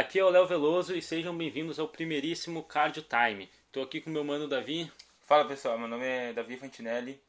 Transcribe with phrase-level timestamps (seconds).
[0.00, 3.50] Aqui é o Léo Veloso e sejam bem-vindos ao primeiríssimo Cardio Time.
[3.66, 4.90] Estou aqui com meu mano Davi.
[5.20, 7.20] Fala pessoal, meu nome é Davi Fantinelli,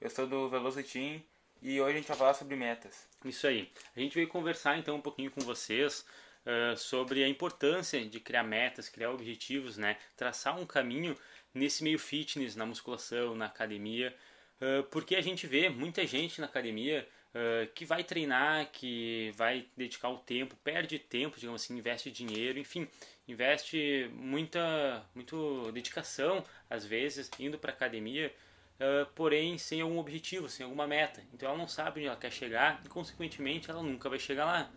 [0.00, 1.20] eu sou do Veloso Team
[1.60, 3.08] e hoje a gente vai falar sobre metas.
[3.24, 3.68] Isso aí.
[3.96, 6.06] A gente veio conversar então um pouquinho com vocês
[6.46, 9.96] uh, sobre a importância de criar metas, criar objetivos, né?
[10.16, 11.18] Traçar um caminho
[11.52, 14.14] nesse meio fitness, na musculação, na academia,
[14.60, 19.66] uh, porque a gente vê muita gente na academia uh, que vai treinar, que vai
[19.76, 22.88] dedicar o tempo, perde tempo, digamos assim, investe dinheiro, enfim,
[23.26, 28.34] investe muita, muito dedicação, às vezes, indo para academia,
[28.80, 31.22] uh, porém sem algum objetivo, sem alguma meta.
[31.32, 34.70] Então ela não sabe onde ela quer chegar e, consequentemente, ela nunca vai chegar lá.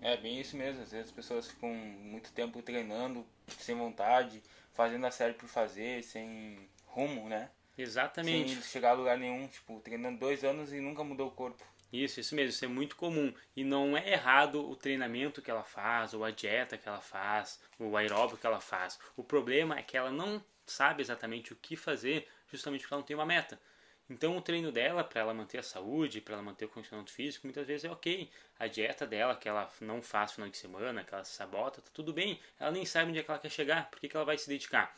[0.00, 3.26] É bem isso mesmo, às vezes as pessoas ficam muito tempo treinando,
[3.58, 7.48] sem vontade, fazendo a série por fazer, sem rumo, né?
[7.76, 8.54] Exatamente.
[8.54, 11.64] Sem chegar a lugar nenhum, tipo, treinando dois anos e nunca mudou o corpo.
[11.92, 13.32] Isso, isso mesmo, isso é muito comum.
[13.54, 17.60] E não é errado o treinamento que ela faz, ou a dieta que ela faz,
[17.78, 18.98] o aeróbico que ela faz.
[19.16, 23.06] O problema é que ela não sabe exatamente o que fazer, justamente porque ela não
[23.06, 23.60] tem uma meta.
[24.08, 27.46] Então o treino dela, para ela manter a saúde, para ela manter o condicionamento físico,
[27.46, 28.30] muitas vezes é ok.
[28.58, 31.90] A dieta dela, que ela não faz final de semana, que ela se sabota, tá
[31.92, 32.38] tudo bem.
[32.58, 34.48] Ela nem sabe onde é que ela quer chegar, por que, que ela vai se
[34.48, 34.94] dedicar.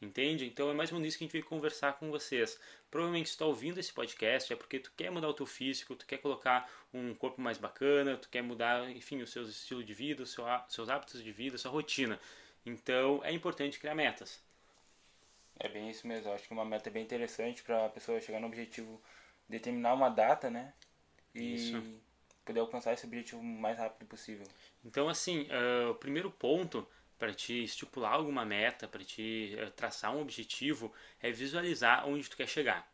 [0.00, 0.46] Entende?
[0.46, 2.58] Então é mais ou menos isso que a gente veio conversar com vocês.
[2.90, 6.18] Provavelmente está ouvindo esse podcast é porque tu quer mudar o teu físico, tu quer
[6.18, 10.34] colocar um corpo mais bacana, tu quer mudar, enfim, os seus estilos de vida, os
[10.68, 12.18] seus hábitos de vida, sua rotina.
[12.64, 14.42] Então é importante criar metas.
[15.58, 16.30] É bem isso mesmo.
[16.30, 19.00] Eu acho que uma meta é bem interessante para a pessoa chegar no objetivo,
[19.46, 20.72] determinar uma data, né?
[21.34, 22.00] E isso.
[22.42, 24.46] poder alcançar esse objetivo o mais rápido possível.
[24.82, 26.88] Então, assim, uh, o primeiro ponto
[27.20, 32.36] para te estipular alguma meta, para te uh, traçar um objetivo, é visualizar onde tu
[32.36, 32.90] quer chegar.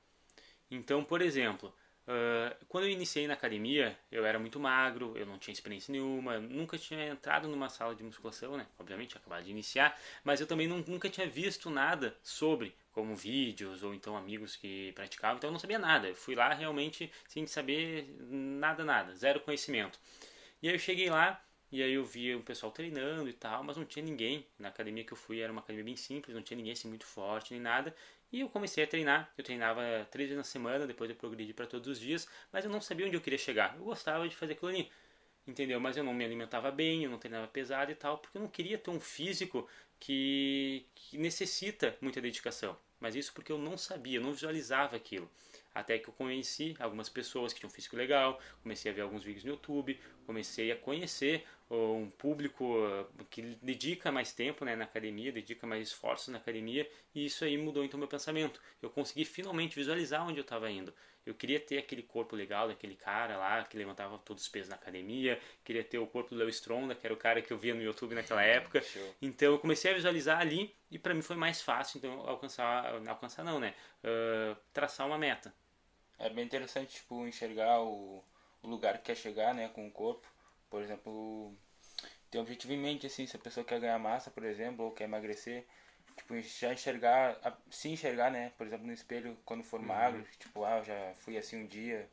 [0.70, 1.72] Então, por exemplo,
[2.08, 6.38] Uh, quando eu iniciei na academia, eu era muito magro, eu não tinha experiência nenhuma,
[6.38, 8.64] nunca tinha entrado numa sala de musculação, né?
[8.78, 13.82] Obviamente, acabado de iniciar, mas eu também não, nunca tinha visto nada sobre, como vídeos
[13.82, 16.06] ou então amigos que praticavam, então eu não sabia nada.
[16.06, 19.98] Eu fui lá realmente sem saber nada, nada, zero conhecimento.
[20.62, 23.76] E aí eu cheguei lá e aí eu via o pessoal treinando e tal, mas
[23.76, 24.46] não tinha ninguém.
[24.58, 27.04] Na academia que eu fui era uma academia bem simples, não tinha ninguém assim muito
[27.06, 27.94] forte nem nada.
[28.32, 29.32] E eu comecei a treinar.
[29.36, 32.70] Eu treinava três vezes na semana, depois eu progredi para todos os dias, mas eu
[32.70, 33.76] não sabia onde eu queria chegar.
[33.76, 34.90] Eu gostava de fazer aquilo ali,
[35.46, 35.80] entendeu?
[35.80, 38.48] Mas eu não me alimentava bem, eu não treinava pesado e tal, porque eu não
[38.48, 39.68] queria ter um físico
[40.00, 42.76] que, que necessita muita dedicação.
[43.00, 45.30] Mas isso porque eu não sabia, eu não visualizava aquilo.
[45.76, 49.44] Até que eu conheci algumas pessoas que tinham físico legal, comecei a ver alguns vídeos
[49.44, 52.76] no YouTube, comecei a conhecer um público
[53.28, 57.58] que dedica mais tempo né, na academia, dedica mais esforços na academia, e isso aí
[57.58, 58.58] mudou então meu pensamento.
[58.80, 60.94] Eu consegui finalmente visualizar onde eu estava indo.
[61.26, 64.76] Eu queria ter aquele corpo legal daquele cara lá que levantava todos os pesos na
[64.76, 67.74] academia, queria ter o corpo do Leo Stronda, que era o cara que eu via
[67.74, 68.82] no YouTube naquela época.
[69.20, 73.44] Então eu comecei a visualizar ali e para mim foi mais fácil então alcançar, alcançar
[73.44, 73.74] não, né?
[74.04, 75.52] Uh, traçar uma meta.
[76.18, 78.24] É bem interessante, tipo, enxergar o,
[78.62, 80.26] o lugar que quer chegar, né, com o corpo.
[80.70, 81.54] Por exemplo,
[82.30, 84.92] ter um objetivo em mente, assim, se a pessoa quer ganhar massa, por exemplo, ou
[84.92, 85.66] quer emagrecer,
[86.16, 87.38] tipo, já enxergar,
[87.70, 89.86] se enxergar, né, por exemplo, no espelho, quando for uhum.
[89.86, 92.08] magro, tipo, ah, eu já fui assim um dia,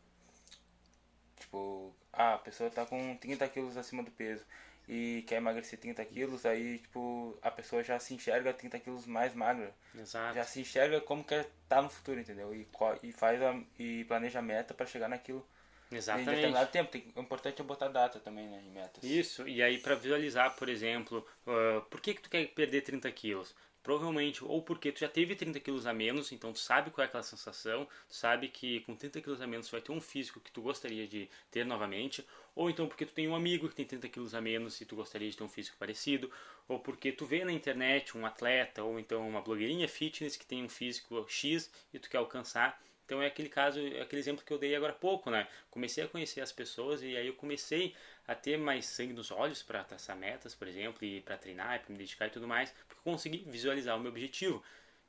[1.38, 4.46] tipo, ah, a pessoa tá com 30 quilos acima do peso
[4.88, 9.34] e quer emagrecer 30 quilos, aí, tipo, a pessoa já se enxerga 30 quilos mais
[9.34, 9.74] magra.
[9.96, 10.36] Exato.
[10.36, 12.54] Já se enxerga como quer estar tá no futuro, entendeu?
[12.54, 12.68] E,
[13.02, 15.46] e faz a, e planeja a meta para chegar naquilo.
[15.92, 16.30] Exatamente.
[16.30, 16.92] Em determinado tempo.
[16.92, 19.04] Tem, o importante é botar data também, né, em metas.
[19.04, 23.12] Isso, e aí para visualizar, por exemplo, uh, por que, que tu quer perder 30
[23.12, 23.56] quilos?
[23.84, 27.08] Provavelmente ou porque tu já teve 30 quilos a menos, então tu sabe qual é
[27.08, 30.40] aquela sensação, tu sabe que com 30 quilos a menos tu vai ter um físico
[30.40, 33.86] que tu gostaria de ter novamente, ou então porque tu tem um amigo que tem
[33.86, 36.32] 30 quilos a menos e tu gostaria de ter um físico parecido,
[36.68, 40.64] ou porque tu vê na internet um atleta ou então uma blogueirinha fitness que tem
[40.64, 42.82] um físico X e tu quer alcançar.
[43.06, 45.48] Então é aquele caso, é aquele exemplo que eu dei agora há pouco, né?
[45.70, 47.94] Comecei a conhecer as pessoas e aí eu comecei
[48.26, 51.92] a ter mais sangue nos olhos para traçar metas, por exemplo, e para treinar, para
[51.92, 54.64] me dedicar e tudo mais, consegui visualizar o meu objetivo.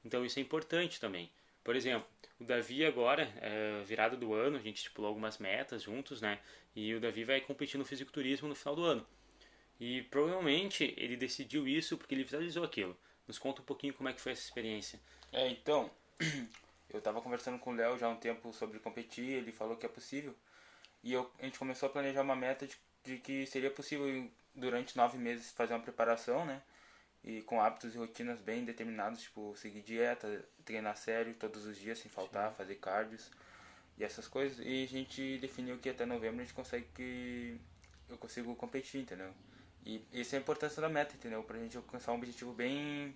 [0.05, 1.31] Então isso é importante também.
[1.63, 2.07] Por exemplo,
[2.39, 6.39] o Davi agora, é, do ano, a gente estipulou algumas metas juntos, né?
[6.77, 9.07] E o Davi vai competir no fisiculturismo no final do ano.
[9.81, 12.97] E provavelmente ele decidiu isso porque ele visualizou aquilo.
[13.27, 15.01] Nos conta um pouquinho como é que foi essa experiência.
[15.33, 15.91] É, então,
[16.91, 19.87] eu estava conversando com o Léo já há um tempo sobre competir, ele falou que
[19.87, 20.35] é possível.
[21.03, 24.97] E eu, a gente começou a planejar uma meta de de que seria possível durante
[24.97, 26.63] nove meses fazer uma preparação, né?
[27.25, 31.99] E com hábitos e rotinas bem determinados, tipo seguir dieta, treinar sério todos os dias
[31.99, 32.57] sem faltar, Sim.
[32.57, 33.31] fazer cardios
[33.97, 34.59] e essas coisas.
[34.65, 37.59] E a gente definiu que até novembro a gente consegue que
[38.09, 39.33] eu consigo competir, entendeu?
[39.87, 41.43] E essa é a importância da meta, entendeu?
[41.43, 43.15] Pra gente alcançar um objetivo bem.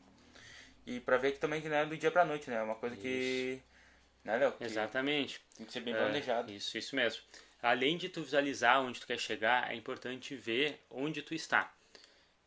[0.87, 2.57] E pra ver que também que não é do dia pra noite, né?
[2.57, 3.03] É uma coisa isso.
[3.03, 3.63] que.
[4.25, 4.55] Né, Léo?
[4.61, 5.41] Exatamente.
[5.57, 6.51] Tem que ser bem planejado.
[6.51, 7.23] É, isso, isso mesmo.
[7.63, 11.73] Além de tu visualizar onde tu quer chegar, é importante ver onde tu está.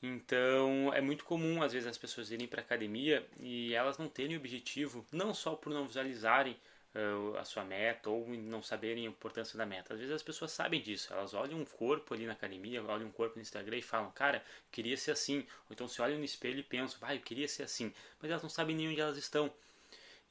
[0.03, 4.35] Então, é muito comum às vezes as pessoas irem para academia e elas não terem
[4.35, 6.57] objetivo, não só por não visualizarem
[6.95, 9.93] uh, a sua meta ou não saberem a importância da meta.
[9.93, 13.11] Às vezes as pessoas sabem disso, elas olham um corpo ali na academia, olham um
[13.11, 15.39] corpo no Instagram e falam, cara, queria ser assim.
[15.69, 17.93] Ou então se olham no espelho e pensam, vai, eu queria ser assim.
[18.19, 19.53] Mas elas não sabem nem onde elas estão.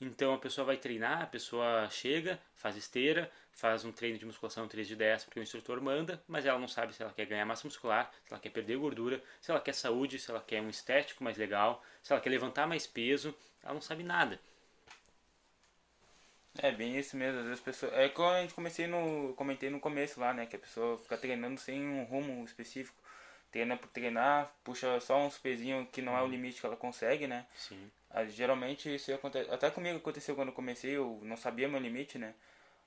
[0.01, 4.67] Então a pessoa vai treinar, a pessoa chega, faz esteira, faz um treino de musculação
[4.67, 7.45] 3 de 10 porque o instrutor manda, mas ela não sabe se ela quer ganhar
[7.45, 10.71] massa muscular, se ela quer perder gordura, se ela quer saúde, se ela quer um
[10.71, 14.41] estético mais legal, se ela quer levantar mais peso, ela não sabe nada.
[16.59, 17.93] É bem isso mesmo, às vezes pessoas.
[17.93, 19.35] É como a gente comecei no.
[19.35, 20.47] comentei no começo lá, né?
[20.47, 23.01] Que a pessoa fica treinando sem um rumo específico.
[23.53, 26.31] Treina por treinar, puxa só uns pezinhos que não é o uhum.
[26.31, 27.47] limite que ela consegue, né?
[27.55, 27.91] Sim.
[28.29, 29.51] Geralmente isso acontece.
[29.51, 32.35] Até comigo aconteceu quando eu comecei, eu não sabia meu limite, né?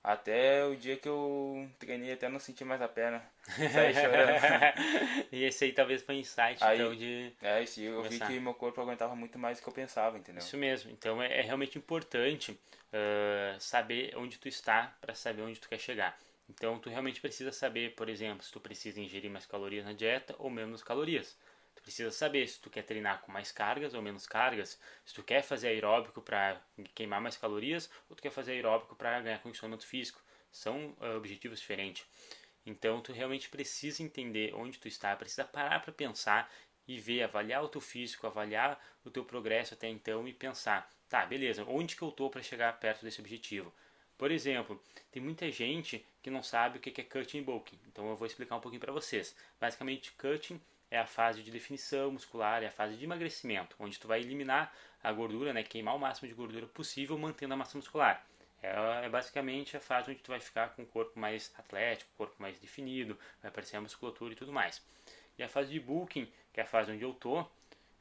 [0.04, 3.24] Até o dia que eu treinei até não senti mais a perna.
[3.72, 5.32] Saí chorando.
[5.32, 7.32] e esse aí talvez foi insight aí, então de.
[7.42, 8.26] É, esse, eu começar.
[8.26, 10.40] vi que meu corpo aguentava muito mais do que eu pensava, entendeu?
[10.40, 10.92] Isso mesmo.
[10.92, 15.80] Então é, é realmente importante uh, saber onde tu está para saber onde tu quer
[15.80, 16.20] chegar.
[16.50, 20.36] Então tu realmente precisa saber, por exemplo, se tu precisa ingerir mais calorias na dieta
[20.38, 21.38] ou menos calorias
[21.84, 25.44] precisa saber se tu quer treinar com mais cargas ou menos cargas, se tu quer
[25.44, 26.60] fazer aeróbico para
[26.96, 30.22] queimar mais calorias ou tu quer fazer aeróbico para ganhar condicionamento físico.
[30.52, 32.06] São uh, objetivos diferentes.
[32.66, 36.50] Então tu realmente precisa entender onde tu está, precisa parar para pensar
[36.88, 41.26] e ver, avaliar o teu físico, avaliar o teu progresso até então e pensar, tá,
[41.26, 43.74] beleza, onde que eu tô para chegar perto desse objetivo?
[44.18, 44.82] Por exemplo,
[45.12, 47.80] tem muita gente que não sabe o que é cutting e bulking.
[47.88, 49.36] Então eu vou explicar um pouquinho para vocês.
[49.60, 50.62] Basicamente, cutting
[50.94, 54.72] é a fase de definição muscular, é a fase de emagrecimento, onde tu vai eliminar
[55.04, 58.24] a gordura, né, queimar o máximo de gordura possível mantendo a massa muscular.
[58.62, 62.36] É, é basicamente a fase onde tu vai ficar com o corpo mais atlético, corpo
[62.38, 64.86] mais definido, vai aparecer a musculatura e tudo mais.
[65.36, 67.44] E a fase de bulking, que é a fase onde eu tô,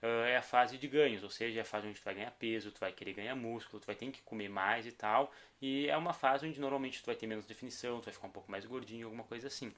[0.02, 2.72] é a fase de ganhos, ou seja, é a fase onde tu vai ganhar peso,
[2.72, 5.32] tu vai querer ganhar músculo, tu vai ter que comer mais e tal.
[5.62, 8.30] E é uma fase onde normalmente tu vai ter menos definição, tu vai ficar um
[8.30, 9.72] pouco mais gordinho, alguma coisa assim.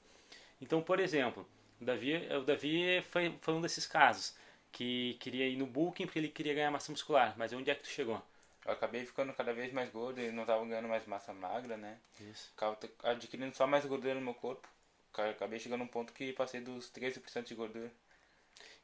[0.59, 1.47] Então, por exemplo,
[1.81, 4.35] o Davi, o Davi foi, foi um desses casos
[4.71, 7.33] que queria ir no bulking porque ele queria ganhar massa muscular.
[7.37, 8.21] Mas onde é que tu chegou?
[8.65, 11.97] Eu acabei ficando cada vez mais gordo e não estava ganhando mais massa magra, né?
[12.19, 12.51] Isso.
[13.03, 14.67] Adquirindo só mais gordura no meu corpo.
[15.13, 17.91] Acabei chegando a um ponto que passei dos 13% de gordura.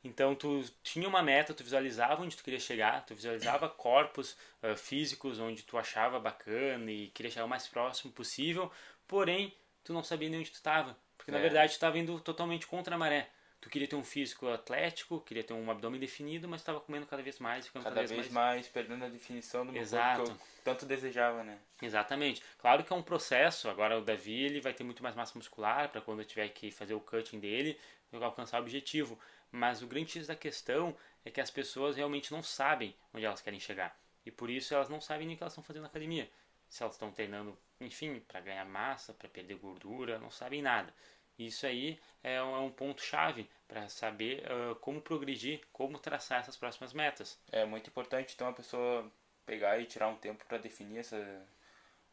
[0.03, 4.75] Então tu tinha uma meta, tu visualizava onde tu queria chegar, tu visualizava corpos uh,
[4.75, 8.71] físicos onde tu achava bacana e queria chegar o mais próximo possível,
[9.07, 9.53] porém
[9.83, 10.97] tu não sabia nem onde tu estava.
[11.21, 11.33] Porque é.
[11.35, 13.29] na verdade tu estava indo totalmente contra a maré.
[13.59, 17.21] Tu queria ter um físico atlético, queria ter um abdômen definido, mas estava comendo cada
[17.21, 18.55] vez mais, ficando cada, cada vez, vez mais...
[18.55, 20.23] mais perdendo a definição do meu Exato.
[20.23, 21.59] corpo que eu tanto desejava, né?
[21.79, 22.41] Exatamente.
[22.57, 23.69] Claro que é um processo.
[23.69, 26.71] Agora o Davi ele vai ter muito mais massa muscular para quando eu tiver que
[26.71, 27.79] fazer o cutting dele,
[28.11, 29.19] eu alcançar o objetivo.
[29.51, 33.41] Mas o grande X da questão é que as pessoas realmente não sabem onde elas
[33.41, 33.95] querem chegar.
[34.25, 36.27] E por isso elas não sabem nem o que elas estão fazendo na academia.
[36.67, 40.93] Se elas estão treinando, enfim, para ganhar massa, para perder gordura, não sabem nada.
[41.37, 46.55] Isso aí é um, é um ponto-chave para saber uh, como progredir, como traçar essas
[46.55, 47.39] próximas metas.
[47.51, 49.11] É muito importante então a pessoa
[49.45, 51.45] pegar e tirar um tempo para definir essa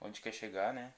[0.01, 0.95] onde quer chegar, né?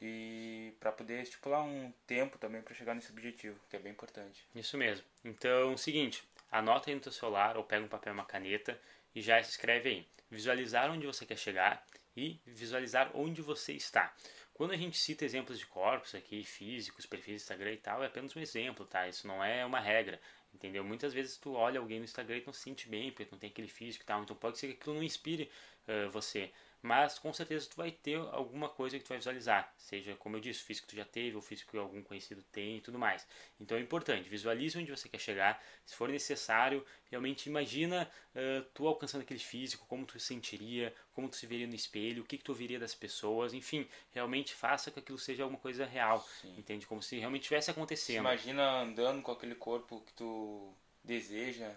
[0.00, 4.46] E para poder estipular um tempo também para chegar nesse objetivo, que é bem importante.
[4.54, 5.04] Isso mesmo.
[5.24, 8.80] Então, seguinte, anota aí no teu celular ou pega um papel e uma caneta
[9.14, 10.08] e já se escreve aí.
[10.30, 11.84] Visualizar onde você quer chegar
[12.16, 14.14] e visualizar onde você está.
[14.52, 18.06] Quando a gente cita exemplos de corpos aqui, físicos, perfis do Instagram e tal, é
[18.06, 19.08] apenas um exemplo, tá?
[19.08, 20.20] Isso não é uma regra,
[20.52, 20.84] entendeu?
[20.84, 23.48] Muitas vezes tu olha alguém no Instagram e não se sente bem, porque não tem
[23.48, 25.50] aquele físico e tal, então pode ser que aquilo não inspire
[25.90, 26.50] uh, você
[26.82, 30.40] mas com certeza tu vai ter alguma coisa que tu vai visualizar, seja como eu
[30.40, 32.98] disse, o físico que tu já teve, ou físico que algum conhecido tem e tudo
[32.98, 33.26] mais.
[33.58, 38.86] Então é importante, visualize onde você quer chegar, se for necessário, realmente imagina uh, tu
[38.86, 42.38] alcançando aquele físico, como tu se sentiria, como tu se veria no espelho, o que,
[42.38, 46.54] que tu ouviria das pessoas, enfim, realmente faça que aquilo seja alguma coisa real, Sim.
[46.56, 46.86] entende?
[46.86, 48.20] Como se realmente tivesse acontecendo.
[48.20, 50.72] imagina andando com aquele corpo que tu
[51.04, 51.74] deseja,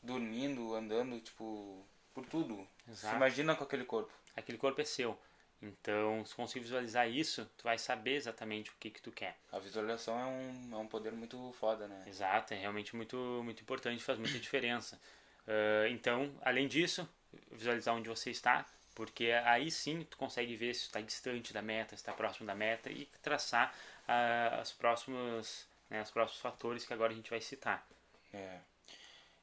[0.00, 1.84] dormindo, andando, tipo,
[2.18, 2.66] por tudo.
[2.88, 3.10] Exato.
[3.10, 5.18] Se imagina com aquele corpo aquele corpo é seu.
[5.60, 9.36] Então, se conseguir visualizar isso, tu vai saber exatamente o que que tu quer.
[9.50, 12.04] A visualização é um, é um poder muito foda, né?
[12.06, 15.00] Exato, é realmente muito, muito importante, faz muita diferença.
[15.46, 17.08] Uh, então, além disso,
[17.50, 21.96] visualizar onde você está, porque aí sim tu consegue ver se está distante da meta,
[21.96, 23.74] se está próximo da meta e traçar
[24.08, 27.84] uh, as próximas, né, os próximos fatores que agora a gente vai citar.
[28.32, 28.58] É.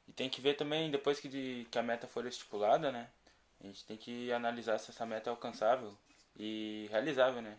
[0.08, 3.08] E tem que ver também, depois que, de, que a meta for estipulada, né?
[3.60, 5.96] A gente tem que analisar se essa meta é alcançável
[6.36, 7.58] e realizável, né?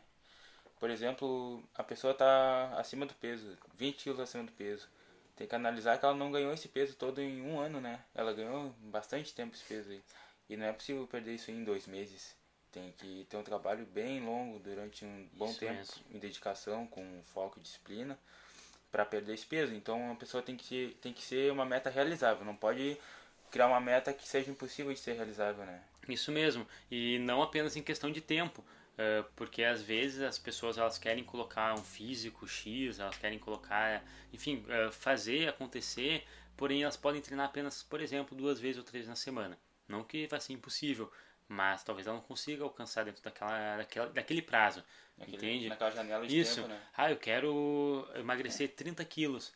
[0.79, 4.87] Por exemplo, a pessoa está acima do peso, 20 quilos acima do peso.
[5.35, 8.03] Tem que analisar que ela não ganhou esse peso todo em um ano, né?
[8.13, 10.01] Ela ganhou bastante tempo esse peso aí.
[10.49, 12.35] E não é possível perder isso em dois meses.
[12.71, 16.03] Tem que ter um trabalho bem longo durante um bom isso tempo, mesmo.
[16.11, 18.17] em dedicação, com foco e disciplina,
[18.97, 19.75] para perder esse peso.
[19.75, 22.97] Então a pessoa tem que, ser, tem que ser uma meta realizável, não pode
[23.51, 25.83] criar uma meta que seja impossível de ser realizável, né?
[26.09, 28.63] Isso mesmo, e não apenas em questão de tempo,
[28.97, 34.03] eh, porque às vezes as pessoas elas querem colocar um físico X, elas querem colocar,
[34.33, 36.25] enfim, eh, fazer acontecer,
[36.55, 39.57] porém elas podem treinar apenas, por exemplo, duas vezes ou três na semana.
[39.87, 41.11] Não que vai ser impossível,
[41.47, 44.83] mas talvez ela não consiga alcançar dentro daquela, daquela daquele prazo,
[45.17, 45.69] Naquele, entende?
[45.69, 46.55] Naquela janela de Isso.
[46.55, 46.81] tempo, né?
[46.95, 49.53] Ah, eu quero emagrecer 30 quilos,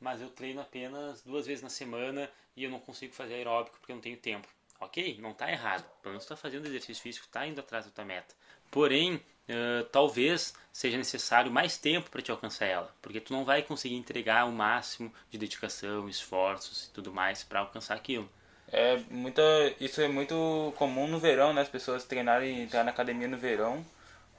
[0.00, 3.92] mas eu treino apenas duas vezes na semana e eu não consigo fazer aeróbico porque
[3.92, 4.48] eu não tenho tempo.
[4.80, 5.84] Ok, não está errado.
[6.02, 8.34] Pelo menos está fazendo exercício físico, está indo atrás da tua meta.
[8.70, 13.62] Porém, uh, talvez seja necessário mais tempo para te alcançar ela, porque tu não vai
[13.62, 18.30] conseguir entregar o máximo de dedicação, esforços e tudo mais para alcançar aquilo.
[18.72, 19.42] É muita,
[19.80, 21.62] isso é muito comum no verão, né?
[21.62, 23.84] As pessoas treinarem, entrar na academia no verão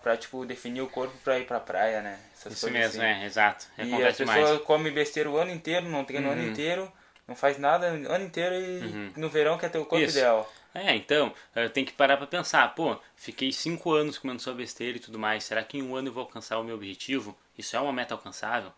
[0.04, 2.20] para tipo definir o corpo para ir para praia, né?
[2.34, 3.12] Essas isso mesmo, assim.
[3.12, 3.66] é, exato.
[3.78, 6.34] É e a pessoa come besteira o ano inteiro, não treina uhum.
[6.34, 6.52] o ano uhum.
[6.52, 6.92] inteiro,
[7.28, 9.14] não faz nada o ano inteiro e uhum.
[9.18, 10.18] no verão quer ter o corpo isso.
[10.18, 10.52] ideal.
[10.74, 11.34] É, então,
[11.74, 15.44] tem que parar para pensar, pô, fiquei cinco anos comendo só besteira e tudo mais,
[15.44, 17.36] será que em um ano eu vou alcançar o meu objetivo?
[17.58, 18.72] Isso é uma meta alcançável?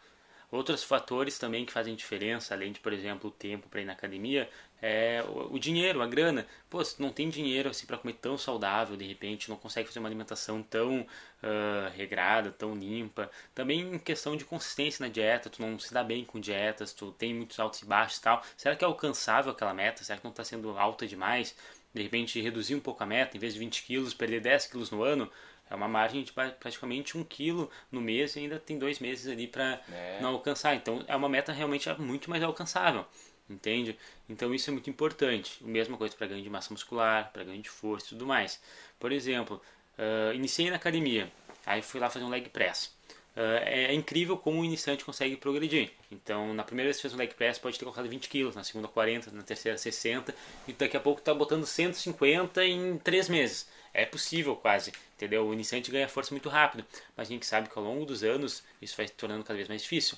[0.52, 3.94] Outros fatores também que fazem diferença, além de, por exemplo, o tempo para ir na
[3.94, 4.50] academia,
[4.82, 6.46] é o, dinheiro, a grana.
[6.70, 10.00] Pô, se não tem dinheiro assim para comer tão saudável, de repente, não consegue fazer
[10.00, 13.32] uma alimentação tão uh, regrada, tão limpa.
[13.56, 17.14] Também em questão de consistência na dieta, tu não se dá bem com dietas, tu
[17.14, 18.44] tem muitos altos e baixos e tal.
[18.58, 20.04] Será que é alcançável aquela meta?
[20.04, 21.56] Será que não está sendo alta demais?
[21.94, 24.92] de repente reduzir um pouco a meta, em vez de 20 quilos, perder 10 quilos
[24.92, 25.30] no ano,
[25.72, 29.48] é uma margem de praticamente um quilo no mês e ainda tem dois meses ali
[29.48, 30.20] para é.
[30.20, 30.76] não alcançar.
[30.76, 33.06] Então é uma meta realmente muito mais alcançável,
[33.50, 33.98] entende?
[34.28, 35.60] Então isso é muito importante.
[35.64, 38.62] A mesma coisa para ganho de massa muscular, para ganho de força e tudo mais.
[39.00, 39.62] Por exemplo,
[39.98, 41.32] uh, iniciei na academia,
[41.66, 42.94] aí fui lá fazer um leg press.
[43.36, 45.92] Uh, é incrível como o iniciante consegue progredir.
[46.12, 48.64] Então, na primeira vez que fez um leg press, pode ter colocado 20 quilos, na
[48.64, 50.36] segunda 40, na terceira 60,
[50.68, 53.70] e daqui a pouco está botando 150 em 3 meses.
[53.94, 55.48] É possível quase, entendeu?
[55.48, 56.86] O iniciante ganha força muito rápido,
[57.16, 59.70] mas a gente sabe que ao longo dos anos isso vai se tornando cada vez
[59.70, 60.18] mais difícil.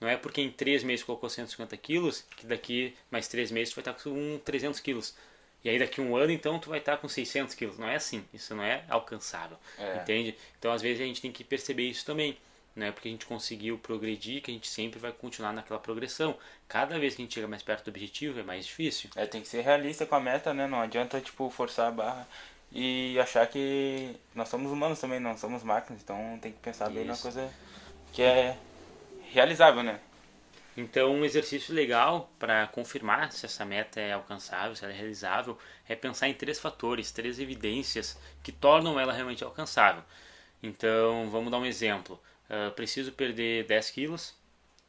[0.00, 3.76] Não é porque em 3 meses colocou 150 quilos que daqui mais 3 meses tu
[3.76, 5.14] vai estar com 300 quilos.
[5.62, 7.78] E aí daqui um ano então tu vai estar com 600 quilos.
[7.78, 9.96] Não é assim, isso não é alcançável, é.
[9.96, 10.36] entende?
[10.58, 12.36] Então às vezes a gente tem que perceber isso também
[12.74, 16.36] não é porque a gente conseguiu progredir que a gente sempre vai continuar naquela progressão.
[16.66, 19.10] Cada vez que a gente chega mais perto do objetivo é mais difícil.
[19.14, 20.66] É, tem que ser realista com a meta, né?
[20.66, 22.28] Não adianta, tipo, forçar a barra
[22.72, 26.02] e achar que nós somos humanos também, não somos máquinas.
[26.02, 26.94] Então tem que pensar Isso.
[26.94, 27.48] bem na coisa
[28.12, 28.58] que é
[29.30, 30.00] realizável, né?
[30.76, 35.56] Então, um exercício legal para confirmar se essa meta é alcançável, se ela é realizável,
[35.88, 40.02] é pensar em três fatores, três evidências que tornam ela realmente alcançável.
[40.60, 42.20] Então, vamos dar um exemplo.
[42.48, 44.34] Uh, preciso perder 10 quilos.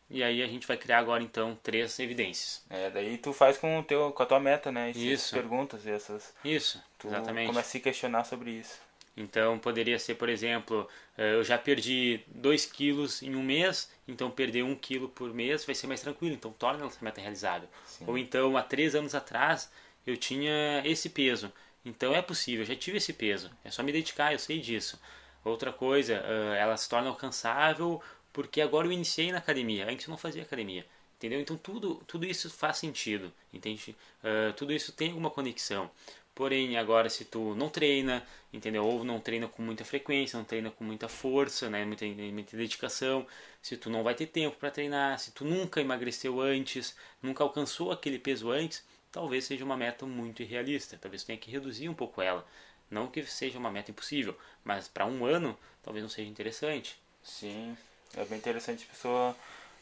[0.09, 2.63] E aí a gente vai criar agora então três evidências.
[2.69, 4.91] É, daí tu faz com, o teu, com a tua meta, né?
[4.91, 5.33] Essas isso.
[5.33, 6.33] perguntas essas.
[6.43, 7.47] Isso, tu exatamente.
[7.47, 8.79] Começa a se questionar sobre isso.
[9.17, 14.63] Então poderia ser, por exemplo, eu já perdi 2 quilos em um mês, então perder
[14.63, 17.69] 1 um quilo por mês vai ser mais tranquilo, então torna essa meta realizável.
[17.85, 18.03] Sim.
[18.07, 19.71] Ou então, há 3 anos atrás,
[20.05, 21.51] eu tinha esse peso,
[21.85, 24.99] então é possível, eu já tive esse peso, é só me dedicar, eu sei disso.
[25.45, 28.01] Outra coisa, ela se torna alcançável
[28.33, 30.85] porque agora eu iniciei na academia, antes eu não fazia academia.
[31.17, 31.39] Entendeu?
[31.39, 33.95] Então tudo, tudo isso faz sentido, entende?
[34.21, 35.89] Uh, tudo isso tem alguma conexão.
[36.35, 38.21] Porém, agora se tu não treina,
[38.51, 38.85] entendeu?
[38.85, 41.85] Ou não treina com muita frequência, não treina com muita força, né?
[41.85, 43.25] muita, muita dedicação,
[43.61, 47.91] se tu não vai ter tempo para treinar, se tu nunca emagreceu antes, nunca alcançou
[47.93, 50.97] aquele peso antes, talvez seja uma meta muito irrealista.
[50.99, 52.45] Talvez tu tenha que reduzir um pouco ela.
[52.89, 56.99] Não que seja uma meta impossível, mas para um ano talvez não seja interessante.
[57.23, 57.75] Sim,
[58.15, 59.35] é bem interessante a pessoa,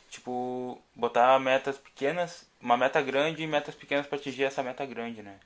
[0.10, 5.22] tipo, botar metas pequenas, uma meta grande e metas pequenas para atingir essa meta grande,
[5.22, 5.40] né?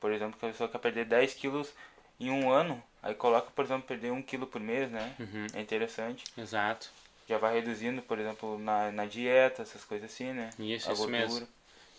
[0.00, 1.72] Por exemplo, que a pessoa quer perder 10 quilos
[2.20, 5.14] em um ano, aí coloca, por exemplo, perder 1 quilo por mês, né?
[5.18, 5.46] Uhum.
[5.54, 6.24] É interessante.
[6.36, 6.90] Exato.
[7.28, 10.50] Já vai reduzindo, por exemplo, na, na dieta, essas coisas assim, né?
[10.58, 11.26] Isso, a isso gordura.
[11.26, 11.48] mesmo.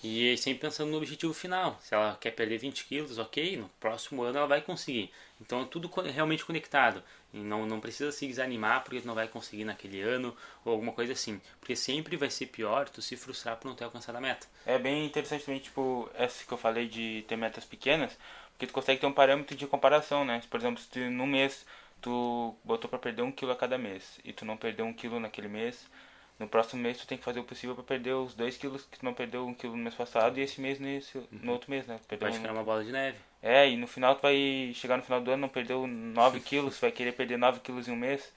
[0.01, 1.77] E sempre pensando no objetivo final.
[1.81, 5.11] Se ela quer perder 20 quilos, ok, no próximo ano ela vai conseguir.
[5.41, 7.03] Então é tudo realmente conectado.
[7.33, 11.13] E não, não precisa se desanimar porque não vai conseguir naquele ano ou alguma coisa
[11.13, 11.41] assim.
[11.59, 14.47] Porque sempre vai ser pior tu se frustrar por não ter alcançado a meta.
[14.65, 18.17] É bem interessante também, tipo, essa que eu falei de ter metas pequenas,
[18.51, 20.41] porque tu consegue ter um parâmetro de comparação, né?
[20.49, 21.65] Por exemplo, se tu, no mês
[22.01, 25.19] tu botou para perder um quilo a cada mês e tu não perdeu um quilo
[25.19, 25.87] naquele mês,
[26.39, 28.97] no próximo mês tu tem que fazer o possível para perder os 2 quilos que
[28.97, 31.51] tu não perdeu um quilo no mês passado e esse mês nesse, no uhum.
[31.51, 31.99] outro mês, né?
[32.07, 32.39] Perdeu um...
[32.39, 33.17] criar uma bola de neve.
[33.41, 36.79] É, e no final tu vai chegar no final do ano não perdeu 9 quilos,
[36.79, 38.33] vai querer perder 9 quilos em um mês.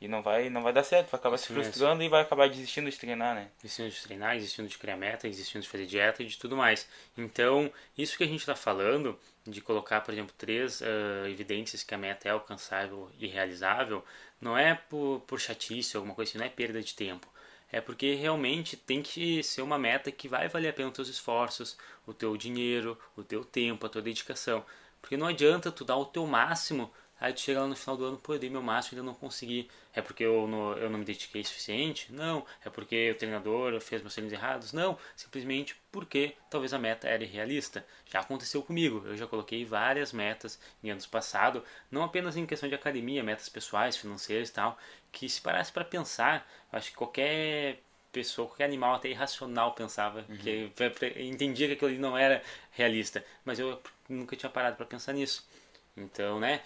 [0.00, 2.02] E não vai, não vai dar certo, vai acabar Isso se frustrando mesmo.
[2.02, 3.48] e vai acabar desistindo de treinar, né?
[3.62, 6.86] Desistindo de treinar, desistindo de criar meta, desistindo de fazer dieta e de tudo mais.
[7.16, 11.94] Então, isso que a gente está falando, de colocar, por exemplo, três uh, evidências que
[11.94, 14.04] a meta é alcançável e realizável,
[14.38, 17.32] não é por, por chatice ou alguma coisa assim, não é perda de tempo
[17.74, 21.08] é porque realmente tem que ser uma meta que vai valer a pena os teus
[21.08, 21.76] esforços,
[22.06, 24.64] o teu dinheiro, o teu tempo, a tua dedicação.
[25.00, 26.88] Porque não adianta tu dar o teu máximo,
[27.24, 29.10] aí tu chega lá no final do ano, pô, eu dei meu máximo e ainda
[29.10, 29.70] não consegui.
[29.94, 32.12] É porque eu não, eu não me dediquei o suficiente?
[32.12, 32.44] Não.
[32.62, 34.72] É porque o treinador fez meus treinos errados?
[34.74, 34.98] Não.
[35.16, 37.84] Simplesmente porque talvez a meta era irrealista.
[38.06, 39.02] Já aconteceu comigo.
[39.06, 43.48] Eu já coloquei várias metas em anos passados, não apenas em questão de academia, metas
[43.48, 44.76] pessoais, financeiras e tal,
[45.10, 47.80] que se parasse para pensar, acho que qualquer
[48.12, 50.36] pessoa, qualquer animal até irracional pensava uhum.
[50.36, 50.70] que
[51.20, 55.46] entendia que aquilo ali não era realista, mas eu nunca tinha parado para pensar nisso.
[55.96, 56.60] Então, né?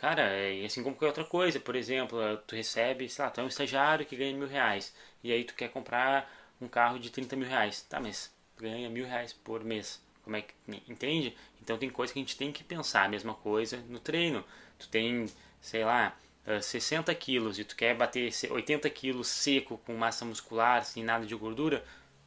[0.00, 3.44] Cara, é assim como qualquer outra coisa, por exemplo, tu recebe, sei lá, tu é
[3.44, 6.26] um estagiário que ganha mil reais e aí tu quer comprar
[6.60, 10.42] um carro de 30 mil reais, tá, mas ganha mil reais por mês, como é
[10.42, 10.54] que
[10.88, 11.36] entende?
[11.62, 14.42] Então tem coisa que a gente tem que pensar a mesma coisa no treino.
[14.78, 15.26] Tu tem,
[15.60, 16.16] sei lá,
[16.62, 21.26] 60 eh, quilos e tu quer bater 80 quilos seco com massa muscular, sem nada
[21.26, 21.84] de gordura,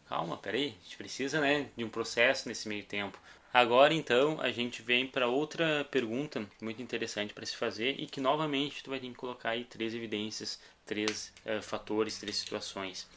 [0.07, 3.17] calma, peraí, a gente precisa né, de um processo nesse meio tempo.
[3.53, 8.19] Agora então a gente vem para outra pergunta muito interessante para se fazer e que
[8.19, 13.07] novamente tu vai ter que colocar aí três evidências, três uh, fatores, três situações.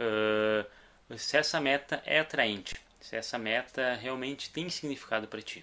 [0.00, 5.62] Uh, se essa meta é atraente, se essa meta realmente tem significado para ti.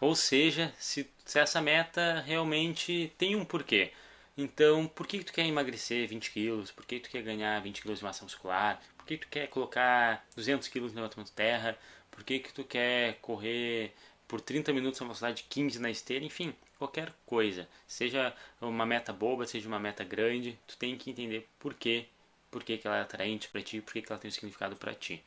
[0.00, 3.92] Ou seja, se, se essa meta realmente tem um porquê.
[4.36, 6.70] Então, por que tu quer emagrecer 20 quilos?
[6.70, 8.80] Por que tu quer ganhar 20 quilos de massa muscular?
[8.96, 11.76] Por que tu quer colocar 200 quilos no levantamento de terra?
[12.16, 13.92] Por que, que tu quer correr
[14.26, 16.24] por 30 minutos a velocidade de 15 na esteira?
[16.24, 17.68] Enfim, qualquer coisa.
[17.86, 22.06] Seja uma meta boba, seja uma meta grande, tu tem que entender por quê.
[22.50, 24.76] Por que, que ela é atraente para ti, por que, que ela tem um significado
[24.76, 25.22] para ti.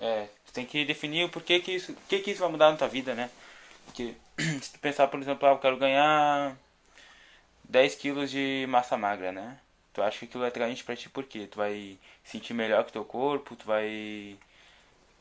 [0.00, 2.78] É, tu tem que definir o porquê que isso, que, que isso vai mudar na
[2.78, 3.30] tua vida, né?
[3.84, 4.14] Porque
[4.62, 6.56] se tu pensar, por exemplo, ah, eu quero ganhar
[7.64, 9.60] 10 quilos de massa magra, né?
[9.92, 13.04] Tu acha que aquilo é atraente pra ti porque tu vai sentir melhor com teu
[13.04, 14.38] corpo, tu vai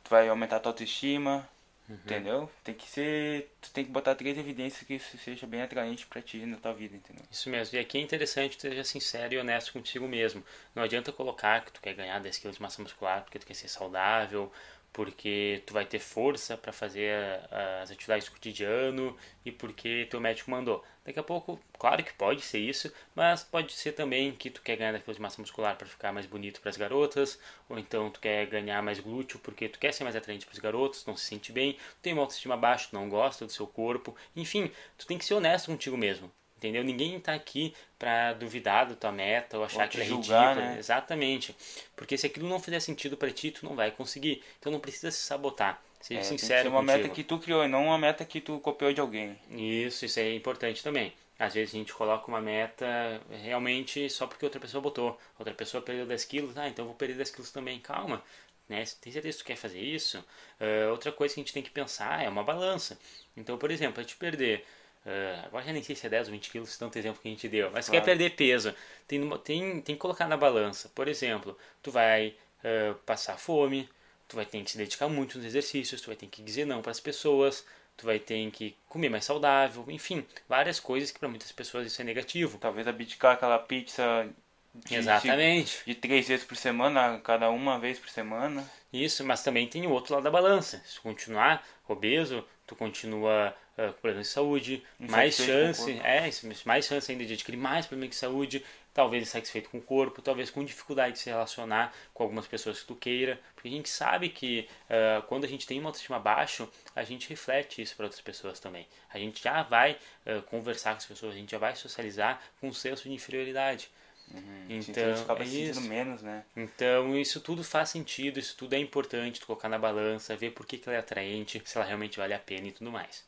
[0.05, 1.47] tu vai aumentar a tua autoestima,
[1.89, 1.95] uhum.
[1.95, 2.51] entendeu?
[2.63, 6.21] Tem que ser, tu tem que botar três evidências que isso seja bem atraente para
[6.21, 7.25] ti na tua vida, entendeu?
[7.29, 7.75] Isso mesmo.
[7.75, 10.43] E aqui é interessante tu seja sincero e honesto contigo mesmo.
[10.75, 13.55] Não adianta colocar que tu quer ganhar 10 quilos de massa muscular porque tu quer
[13.55, 14.51] ser saudável
[14.95, 17.13] porque tu vai ter força para fazer
[17.51, 20.81] as atividades do cotidiano e porque teu médico mandou.
[21.03, 24.77] Daqui a pouco, claro que pode ser isso, mas pode ser também que tu quer
[24.77, 28.21] ganhar daqueles de massa muscular para ficar mais bonito para as garotas, ou então tu
[28.21, 31.25] quer ganhar mais glúteo porque tu quer ser mais atraente para os garotos, não se
[31.25, 35.17] sente bem, tu tem uma autoestima baixa, não gosta do seu corpo, enfim, tu tem
[35.17, 36.31] que ser honesto contigo mesmo.
[36.57, 36.83] Entendeu?
[36.83, 40.73] Ninguém está aqui para duvidar da tua meta ou achar ou que é julgar, ridículo.
[40.73, 40.79] Né?
[40.79, 41.55] Exatamente.
[41.95, 44.41] Porque se aquilo não fizer sentido para ti, tu não vai conseguir.
[44.59, 45.81] Então não precisa se sabotar.
[45.99, 46.97] Seja é, sincero tem que ser uma contigo.
[46.97, 49.37] meta que tu criou e não uma meta que tu copiou de alguém.
[49.49, 51.13] Isso, isso é importante também.
[51.37, 55.19] Às vezes a gente coloca uma meta realmente só porque outra pessoa botou.
[55.37, 57.79] Outra pessoa perdeu 10 quilos, ah, então eu vou perder 10 quilos também.
[57.79, 58.23] Calma,
[58.69, 58.83] né?
[59.01, 60.19] Tem certeza que tu quer fazer isso?
[60.59, 62.97] Uh, outra coisa que a gente tem que pensar é uma balança.
[63.35, 64.65] Então, por exemplo, a gente perder
[65.05, 67.31] Uh, agora já nem sei se é 10 ou 20 quilos, tanto exemplo que a
[67.31, 67.69] gente deu.
[67.71, 68.01] Mas claro.
[68.01, 68.73] quer perder peso,
[69.07, 70.89] tem, tem, tem que colocar na balança.
[70.95, 73.87] Por exemplo, tu vai uh, passar fome,
[74.27, 76.81] tu vai ter que se dedicar muito nos exercícios, tu vai ter que dizer não
[76.81, 77.65] para as pessoas,
[77.95, 82.01] tu vai ter que comer mais saudável, enfim, várias coisas que para muitas pessoas isso
[82.01, 82.57] é negativo.
[82.57, 84.27] Talvez abdicar aquela pizza
[84.73, 85.79] de, Exatamente.
[85.85, 88.69] De, de, três vezes por semana, cada uma vez por semana.
[88.91, 90.81] Isso, mas também tem o outro lado da balança.
[90.85, 96.29] Se continuar obeso, tu continua uh, com problemas de saúde, mais chance, é,
[96.65, 100.49] mais chance ainda de adquirir mais problemas de saúde, talvez insatisfeito com o corpo, talvez
[100.49, 104.29] com dificuldade de se relacionar com algumas pessoas que tu queira, porque a gente sabe
[104.29, 108.21] que uh, quando a gente tem uma autoestima baixa, a gente reflete isso para outras
[108.21, 108.87] pessoas também.
[109.13, 112.69] A gente já vai uh, conversar com as pessoas, a gente já vai socializar com
[112.69, 113.89] um senso de inferioridade.
[114.33, 114.65] Uhum.
[114.69, 115.89] Então, a gente acaba é se sentindo isso.
[115.89, 116.43] menos, né?
[116.55, 120.65] Então, isso tudo faz sentido, isso tudo é importante, tu colocar na balança, ver por
[120.65, 123.23] que, que ela é atraente, se ela realmente vale a pena e tudo mais.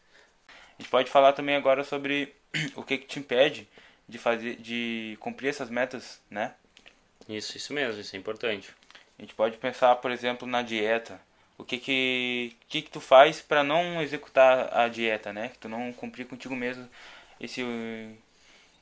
[0.47, 2.36] A gente pode falar também agora sobre
[2.75, 3.67] o que, que te impede
[4.07, 6.53] de fazer, de cumprir essas metas, né?
[7.27, 8.73] Isso, isso mesmo, isso é importante.
[9.17, 11.19] A gente pode pensar, por exemplo, na dieta.
[11.57, 15.49] O que que, que, que tu faz para não executar a dieta, né?
[15.49, 16.88] Que tu não cumprir contigo mesmo
[17.39, 17.63] esse,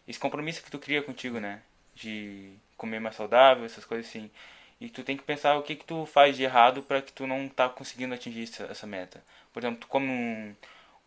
[0.07, 1.61] esse compromisso que tu cria contigo, né?
[1.95, 4.29] De comer mais saudável, essas coisas assim.
[4.81, 7.25] E tu tem que pensar o que que tu faz de errado para que tu
[7.27, 9.23] não tá conseguindo atingir essa, essa meta.
[9.53, 10.55] Por exemplo, tu come um,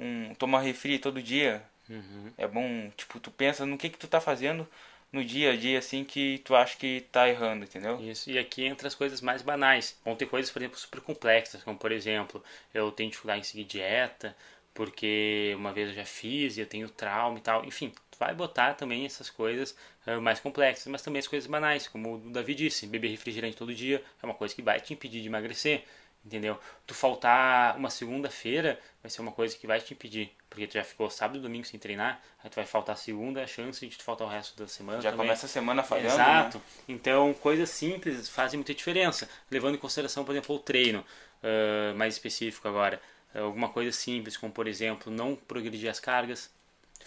[0.00, 2.32] um toma refri todo dia, Uhum.
[2.36, 4.68] é bom, tipo, tu pensa no que que tu tá fazendo
[5.12, 7.98] no dia a dia assim que tu acha que tá errando, entendeu?
[8.00, 9.98] Isso, e aqui entra as coisas mais banais.
[10.04, 13.64] Vão ter coisas, por exemplo, super complexas, como por exemplo, eu tenho dificuldade em seguir
[13.64, 14.36] dieta,
[14.74, 17.64] porque uma vez eu já fiz e eu tenho trauma e tal.
[17.64, 19.76] Enfim, vai botar também essas coisas
[20.06, 23.74] ah, mais complexas, mas também as coisas banais, como o Davi disse, beber refrigerante todo
[23.74, 25.84] dia é uma coisa que vai te impedir de emagrecer.
[26.24, 26.58] Entendeu?
[26.86, 30.30] Tu faltar uma segunda-feira vai ser uma coisa que vai te impedir.
[30.50, 33.42] Porque tu já ficou sábado e domingo sem treinar, aí tu vai faltar a segunda,
[33.42, 35.00] a chance de tu faltar o resto da semana.
[35.00, 35.26] Já também.
[35.26, 36.58] começa a semana falhando, Exato.
[36.58, 36.64] né?
[36.88, 39.28] Então, coisas simples fazem muita diferença.
[39.50, 41.04] Levando em consideração, por exemplo, o treino,
[41.42, 43.00] ah, mais específico agora.
[43.34, 46.50] Alguma coisa simples, como por exemplo, não progredir as cargas,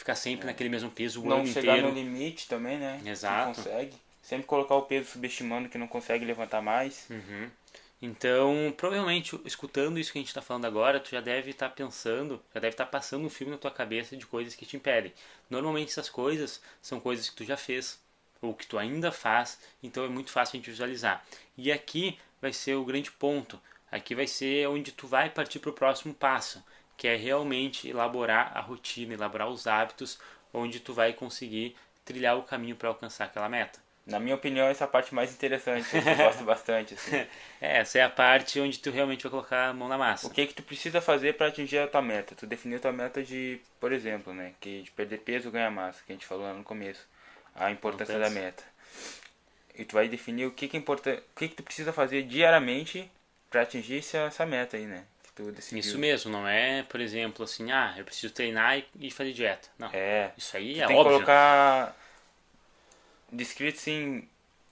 [0.02, 1.30] ficar sempre naquele mesmo peso o É.
[1.30, 1.90] Não ano chegar inteiro.
[1.90, 3.00] no limite também, né?
[3.06, 3.48] Exato.
[3.48, 3.94] Não consegue.
[4.22, 7.08] Sempre colocar o peso subestimando que não consegue levantar mais.
[7.10, 7.50] Uhum.
[8.02, 12.42] Então, provavelmente, escutando isso que a gente está falando agora, tu já deve estar pensando,
[12.54, 15.14] já deve estar passando um filme na tua cabeça de coisas que te impedem.
[15.50, 18.00] Normalmente essas coisas são coisas que tu já fez,
[18.42, 21.24] ou que tu ainda faz, então é muito fácil a gente visualizar.
[21.56, 23.62] E aqui vai ser o grande ponto.
[23.92, 26.64] Aqui vai ser onde tu vai partir para o próximo passo,
[27.02, 30.20] que é realmente elaborar a rotina, elaborar os hábitos,
[30.54, 33.80] onde tu vai conseguir trilhar o caminho para alcançar aquela meta.
[34.06, 37.16] Na minha opinião, essa é a parte mais interessante, eu gosto bastante, assim.
[37.60, 40.28] É, essa é a parte onde tu realmente vai colocar a mão na massa.
[40.28, 42.36] O que que tu precisa fazer para atingir a tua meta?
[42.36, 46.04] Tu definiu a tua meta de, por exemplo, né, que de perder peso, ganhar massa,
[46.06, 47.08] que a gente falou lá no começo.
[47.56, 48.64] A importância da meta.
[49.76, 52.22] E tu vai definir o que que é importante, o que que tu precisa fazer
[52.22, 53.10] diariamente
[53.50, 55.04] para atingir essa, essa meta aí, né?
[55.36, 55.80] Tu decidiu.
[55.80, 59.70] Isso mesmo, não é, por exemplo, assim, ah, eu preciso treinar e, fazer dieta.
[59.80, 59.89] Não.
[59.94, 60.32] É.
[60.38, 61.20] Isso aí Tu é tem óbvio.
[61.20, 61.96] que colocar
[63.32, 64.28] descrito assim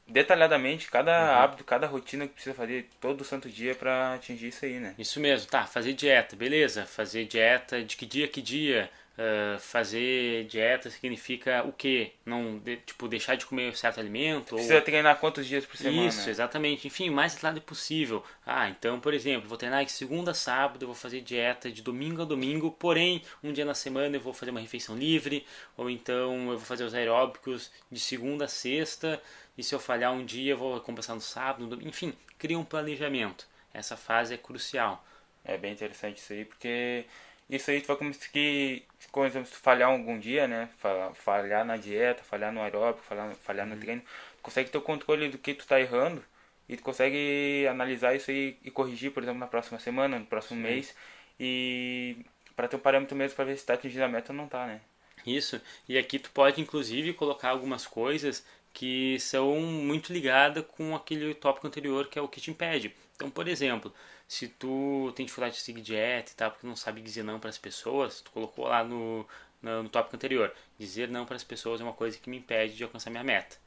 [0.07, 1.43] detalhadamente cada Uhum.
[1.43, 4.95] hábito, cada rotina que precisa fazer todo santo dia para atingir isso aí, né?
[4.97, 6.85] Isso mesmo, tá, fazer dieta, beleza.
[6.85, 8.89] Fazer dieta de que dia que dia.
[9.21, 12.13] Ah, fazer dieta significa o quê?
[12.25, 14.53] Não, de- tipo, deixar de comer certo alimento?
[14.53, 16.07] ou- Precisa treinar quantos dias por semana?
[16.07, 16.87] Isso, exatamente.
[16.87, 18.23] Enfim, o mais claro possível.
[18.45, 21.81] Ah, então, por exemplo, vou treinar de segunda a sábado, eu vou fazer dieta de
[21.81, 25.89] domingo a domingo, porém, um dia na semana eu vou fazer uma refeição livre, ou
[25.89, 29.21] então eu vou fazer os aeróbicos de segunda a sexta,
[29.57, 31.89] e se eu falhar um dia eu vou compensar no sábado, no domingo.
[31.89, 33.45] enfim, cria um planejamento.
[33.73, 35.05] Essa fase é crucial.
[35.43, 37.05] É bem interessante isso aí, porque
[37.49, 40.69] isso aí tu vai conseguir, por exemplo, se falhar algum dia, né?
[40.77, 43.73] fa- Falhar na dieta, falhar no aeróbico, falhar, falhar Uhum.
[43.73, 46.23] no treino, tu consegue ter o controle do que tu tá errando
[46.67, 50.59] e tu consegue analisar isso aí e corrigir, por exemplo, na próxima semana, no próximo
[50.61, 50.95] mês
[51.39, 52.17] e
[52.55, 54.67] para ter um parâmetro mesmo para ver se tá atingindo a meta ou não tá,
[54.67, 54.81] né?
[55.25, 55.61] Isso.
[55.87, 61.67] E aqui tu pode inclusive colocar algumas coisas que são muito ligadas com aquele tópico
[61.67, 62.93] anterior que é o que te impede.
[63.15, 63.93] Então, por exemplo,
[64.29, 67.49] se tu tem dificuldade de seguir dieta e tal, porque não sabe dizer não para
[67.49, 69.25] as pessoas, tu colocou lá no,
[69.59, 72.75] no, no tópico anterior, dizer não para as pessoas é uma coisa que me impede
[72.75, 73.57] de alcançar minha meta.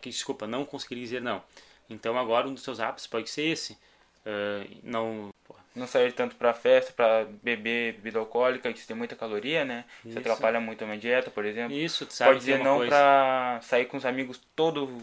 [0.00, 1.42] Que, Desculpa, não conseguir dizer não.
[1.90, 3.76] Então agora um dos seus hábitos pode ser esse.
[4.24, 5.34] Ah, não,
[5.74, 9.84] Não sair tanto pra festa, pra beber bebida alcoólica, que tem muita caloria, né?
[10.04, 10.18] Isso, Isso.
[10.20, 11.76] atrapalha muito a minha dieta, por exemplo.
[11.76, 15.02] isso, tu sabe Pode dizer não pra sair com os amigos todo,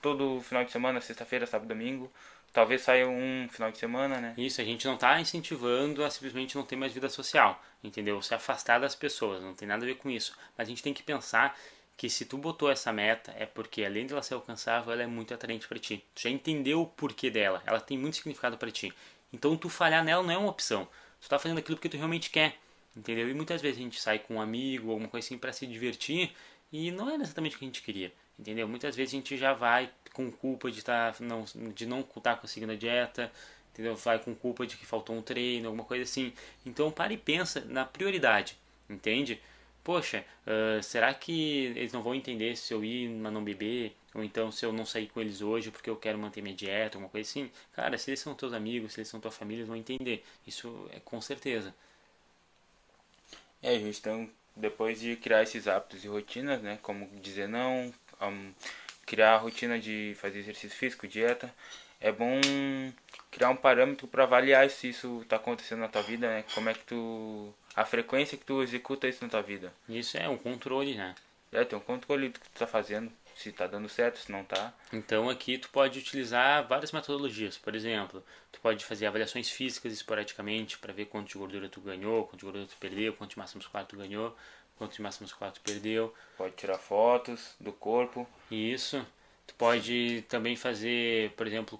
[0.00, 2.08] todo final de semana, sexta-feira, sábado, domingo.
[2.52, 4.34] Talvez saia um final de semana, né?
[4.36, 8.20] Isso, a gente não está incentivando a simplesmente não ter mais vida social, entendeu?
[8.20, 10.36] Se afastar das pessoas, não tem nada a ver com isso.
[10.58, 11.56] Mas a gente tem que pensar
[11.96, 15.06] que se tu botou essa meta é porque além de ela ser alcançável, ela é
[15.06, 16.04] muito atraente para ti.
[16.14, 18.92] Tu já entendeu o porquê dela, ela tem muito significado para ti.
[19.32, 20.88] Então tu falhar nela não é uma opção.
[21.20, 22.56] Tu tá fazendo aquilo porque tu realmente quer,
[22.96, 23.28] entendeu?
[23.28, 26.34] E muitas vezes a gente sai com um amigo, alguma coisa assim para se divertir
[26.72, 28.66] e não é exatamente o que a gente queria, entendeu?
[28.66, 32.72] Muitas vezes a gente já vai com culpa de tá, não de não estar conseguindo
[32.72, 33.30] a dieta,
[33.72, 33.94] entendeu?
[33.96, 36.32] Vai com culpa de que faltou um treino, alguma coisa assim.
[36.66, 38.56] Então para e pensa na prioridade,
[38.88, 39.40] entende?
[39.84, 43.94] Poxa, ah, será que eles não vão entender se eu ir, mas não beber?
[44.14, 46.96] Ou então se eu não sair com eles hoje porque eu quero manter minha dieta,
[46.98, 47.50] alguma coisa assim?
[47.72, 50.24] Cara, se eles são teus amigos, se eles são tua família, eles vão entender.
[50.46, 51.74] Isso é com certeza.
[53.62, 56.78] É, gente, então, depois de criar esses hábitos e rotinas, né?
[56.82, 57.92] Como dizer não,
[58.28, 58.52] hum,
[59.06, 61.52] criar a rotina de fazer exercício físico, dieta,
[62.00, 62.40] é bom
[63.30, 66.44] criar um parâmetro para avaliar se isso está acontecendo na tua vida, né?
[66.54, 69.72] Como é que tu a frequência que tu executa isso na tua vida.
[69.88, 71.14] Isso é um controle, né?
[71.52, 74.44] É, tem um controle do que tu tá fazendo, se tá dando certo, se não
[74.44, 74.72] tá.
[74.92, 77.58] Então aqui tu pode utilizar várias metodologias.
[77.58, 82.24] Por exemplo, tu pode fazer avaliações físicas esporadicamente para ver quanto de gordura tu ganhou,
[82.24, 84.36] quanto de gordura tu perdeu, quanto de massa muscular tu ganhou,
[84.80, 86.14] quanto de massa muscular tu perdeu.
[86.38, 88.26] Pode tirar fotos do corpo.
[88.50, 89.06] Isso.
[89.46, 91.78] Tu pode também fazer, por exemplo,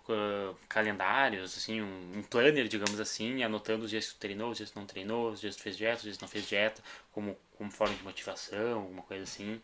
[0.69, 4.77] calendários, assim, um, planner, digamos assim, anotando os dias que tu treinou, os dias que
[4.77, 7.39] não treinou, os dias que tu fez dieta, os dias que não fez dieta, como,
[7.57, 9.63] como forma de motivação, alguma coisa assim.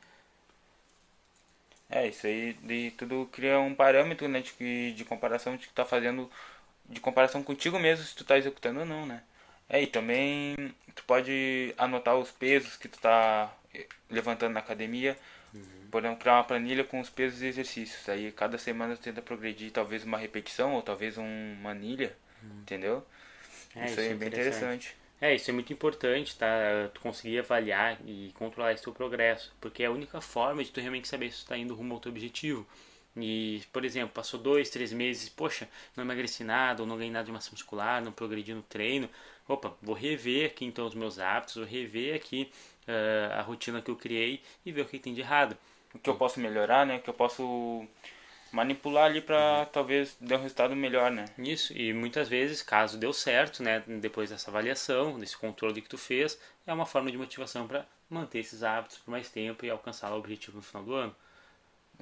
[1.90, 5.75] É, isso aí de tudo cria um parâmetro né, de, de comparação de que tu
[5.75, 6.31] tá fazendo,
[6.88, 9.22] de comparação contigo mesmo, se tu tá executando ou não, né?
[9.69, 10.55] É, e também
[10.95, 13.53] tu pode anotar os pesos que tu tá
[14.09, 15.17] levantando na academia,
[15.57, 15.91] Uhum.
[15.91, 18.09] Podemos criar uma planilha com os pesos e exercícios.
[18.09, 22.61] Aí cada semana tenta progredir talvez uma repetição ou talvez um, uma anilha, uhum.
[22.61, 23.07] entendeu?
[23.75, 24.57] É, isso, isso, aí é bem interessante.
[24.57, 24.97] interessante.
[25.19, 26.47] É, isso é muito importante, tá?
[26.93, 30.81] Tu conseguir avaliar e controlar esse teu progresso, porque é a única forma de tu
[30.81, 32.67] realmente saber se tu tá indo rumo ao teu objetivo.
[33.17, 37.25] E, por exemplo, passou dois, três meses, poxa, não emagreci nada, ou não ganhei nada
[37.25, 39.09] de massa muscular, não progredi no treino.
[39.49, 42.51] Opa, vou rever aqui então os meus hábitos, vou rever aqui
[42.87, 45.57] uh, a rotina que eu criei e ver o que tem de errado.
[45.95, 46.97] O que eu posso melhorar, né?
[46.97, 47.87] O que eu posso
[48.53, 49.67] manipular ali para uhum.
[49.67, 51.27] talvez dar um resultado melhor, né?
[51.39, 55.99] Isso, e muitas vezes, caso deu certo, né, depois dessa avaliação, desse controle que tu
[55.99, 60.13] fez, é uma forma de motivação para manter esses hábitos por mais tempo e alcançar
[60.13, 61.17] o objetivo no final do ano.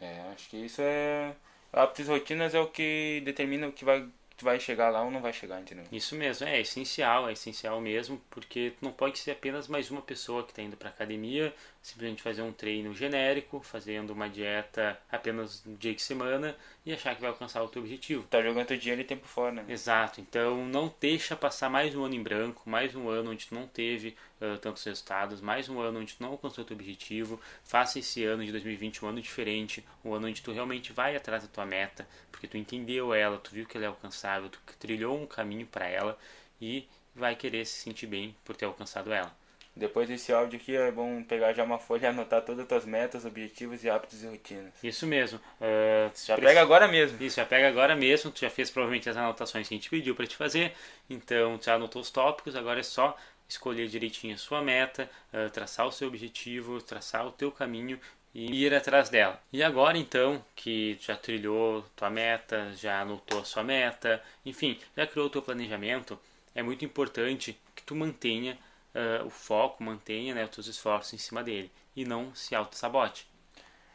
[0.01, 1.35] É, acho que isso é
[1.73, 5.11] hábitos e rotinas é o que determina o que vai tu vai chegar lá ou
[5.11, 5.85] não vai chegar, entendeu?
[5.93, 10.03] Isso mesmo, é essencial, é essencial mesmo, porque tu não pode ser apenas mais uma
[10.03, 15.63] pessoa que está indo para academia, simplesmente fazer um treino genérico, fazendo uma dieta apenas
[15.67, 18.27] um dia de semana e achar que vai alcançar o teu objetivo.
[18.31, 19.67] Tá jogando teu dinheiro e tempo fora, né?
[19.69, 23.55] Exato, então não deixa passar mais um ano em branco, mais um ano onde tu
[23.55, 27.39] não teve uh, tantos resultados, mais um ano onde tu não alcançou o teu objetivo.
[27.63, 31.43] Faça esse ano de 2020 um ano diferente, um ano onde tu realmente vai atrás
[31.43, 35.21] da tua meta, porque tu entendeu ela, tu viu que ela é alcançável, tu trilhou
[35.21, 36.19] um caminho para ela
[36.59, 39.44] e vai querer se sentir bem por ter alcançado ela.
[39.77, 42.85] Depois desse áudio aqui é bom pegar já uma folha e anotar todas as tuas
[42.85, 44.73] metas, objetivos e hábitos e rotinas.
[44.83, 45.41] Isso mesmo.
[45.61, 47.21] Uh, já pega agora mesmo.
[47.21, 48.31] Isso, já pega agora mesmo.
[48.31, 50.73] Tu já fez provavelmente as anotações que a gente pediu para te fazer.
[51.11, 53.17] Então, tu já anotou os tópicos, agora é só
[53.49, 57.99] escolher direitinho a sua meta, uh, traçar o seu objetivo, traçar o teu caminho
[58.35, 59.41] e ir atrás dela.
[59.53, 65.07] E agora então que já trilhou tua meta, já anotou a sua meta, enfim, já
[65.07, 66.19] criou o teu planejamento,
[66.55, 68.59] é muito importante que tu mantenha
[68.95, 73.27] uh, o foco, mantenha né, os seus esforços em cima dele e não se auto-sabote.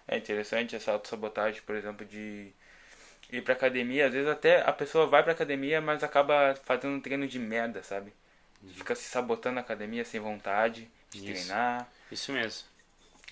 [0.07, 2.51] É interessante essa auto-sabotagem, por exemplo, de
[3.31, 4.07] ir pra academia.
[4.07, 7.83] Às vezes até a pessoa vai pra academia, mas acaba fazendo um treino de merda,
[7.83, 8.11] sabe?
[8.63, 8.69] Uhum.
[8.73, 11.25] Fica se sabotando na academia sem vontade de Isso.
[11.25, 11.87] treinar.
[12.11, 12.67] Isso mesmo.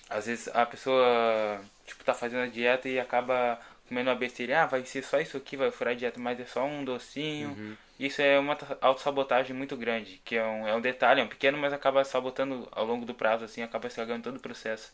[0.08, 4.62] Às vezes a pessoa, tipo, tá fazendo a dieta e acaba comendo uma besteira.
[4.62, 7.50] Ah, vai ser só isso aqui, vai furar a dieta, mas é só um docinho.
[7.50, 7.76] Uhum.
[7.98, 11.58] Isso é uma autossabotagem muito grande, que é um, é um detalhe, é um pequeno,
[11.58, 14.92] mas acaba sabotando ao longo do prazo, assim, acaba estragando todo o processo.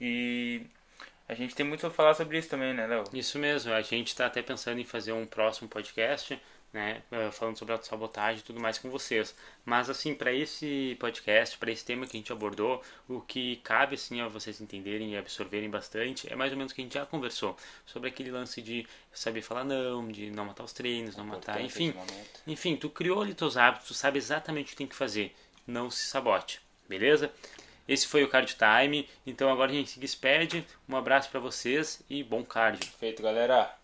[0.00, 0.62] E
[1.28, 3.04] a gente tem muito a falar sobre isso também, né, Léo?
[3.12, 6.40] Isso mesmo, a gente está até pensando em fazer um próximo podcast
[6.72, 9.34] né, eh, falando sobre autossabotagem e tudo mais com vocês.
[9.64, 13.94] Mas assim, para esse podcast, para esse tema que a gente abordou, o que cabe
[13.96, 16.94] assim a vocês entenderem e absorverem bastante é mais ou menos o que a gente
[16.94, 21.24] já conversou sobre aquele lance de saber falar não, de não matar os treinos, não
[21.24, 21.94] matar, enfim.
[22.46, 25.34] Enfim, tu criou ali teus hábitos, tu sabe exatamente o que tem que fazer.
[25.66, 27.30] Não se sabote, beleza?
[27.86, 29.08] Esse foi o Card Time.
[29.26, 30.66] Então agora a gente se despede.
[30.88, 32.90] Um abraço para vocês e bom cardio.
[32.98, 33.81] Feito, galera.